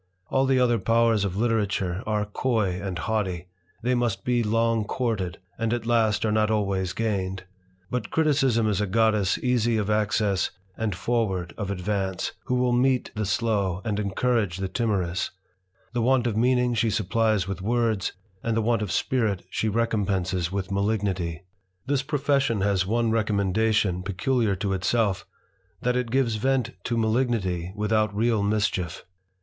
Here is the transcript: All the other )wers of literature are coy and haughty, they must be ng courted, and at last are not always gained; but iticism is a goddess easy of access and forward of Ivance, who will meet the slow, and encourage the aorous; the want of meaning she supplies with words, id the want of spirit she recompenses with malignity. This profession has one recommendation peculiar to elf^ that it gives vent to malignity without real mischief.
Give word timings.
All 0.31 0.47
the 0.47 0.59
other 0.59 0.79
)wers 0.79 1.23
of 1.23 1.37
literature 1.37 2.01
are 2.07 2.25
coy 2.25 2.81
and 2.81 2.97
haughty, 2.97 3.49
they 3.83 3.93
must 3.93 4.23
be 4.25 4.41
ng 4.41 4.83
courted, 4.85 5.37
and 5.59 5.71
at 5.75 5.85
last 5.85 6.25
are 6.25 6.31
not 6.31 6.49
always 6.49 6.91
gained; 6.93 7.43
but 7.91 8.07
iticism 8.09 8.67
is 8.67 8.81
a 8.81 8.87
goddess 8.87 9.37
easy 9.43 9.77
of 9.77 9.91
access 9.91 10.49
and 10.75 10.95
forward 10.95 11.53
of 11.55 11.69
Ivance, 11.69 12.31
who 12.45 12.55
will 12.55 12.71
meet 12.71 13.11
the 13.13 13.27
slow, 13.27 13.79
and 13.85 13.99
encourage 13.99 14.57
the 14.57 14.71
aorous; 14.75 15.29
the 15.93 16.01
want 16.01 16.25
of 16.25 16.35
meaning 16.35 16.73
she 16.73 16.89
supplies 16.89 17.47
with 17.47 17.61
words, 17.61 18.13
id 18.43 18.55
the 18.55 18.61
want 18.63 18.81
of 18.81 18.91
spirit 18.91 19.45
she 19.51 19.69
recompenses 19.69 20.51
with 20.51 20.71
malignity. 20.71 21.43
This 21.85 22.01
profession 22.01 22.61
has 22.61 22.87
one 22.87 23.11
recommendation 23.11 24.01
peculiar 24.01 24.55
to 24.55 24.69
elf^ 24.69 25.25
that 25.83 25.95
it 25.95 26.09
gives 26.09 26.37
vent 26.37 26.71
to 26.85 26.97
malignity 26.97 27.71
without 27.75 28.15
real 28.15 28.41
mischief. 28.41 29.05